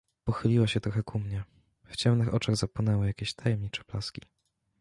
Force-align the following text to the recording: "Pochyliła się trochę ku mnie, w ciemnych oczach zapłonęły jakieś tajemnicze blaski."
"Pochyliła 0.23 0.67
się 0.67 0.79
trochę 0.79 1.03
ku 1.03 1.19
mnie, 1.19 1.43
w 1.85 1.95
ciemnych 1.95 2.33
oczach 2.33 2.55
zapłonęły 2.55 3.07
jakieś 3.07 3.33
tajemnicze 3.33 3.83
blaski." 3.91 4.21